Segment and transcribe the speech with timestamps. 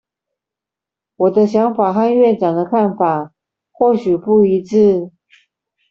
[1.15, 3.35] 我的想法和院長的看法
[3.71, 5.11] 或許不一致